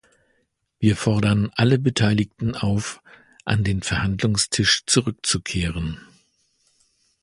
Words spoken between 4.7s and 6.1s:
zurückzukehren.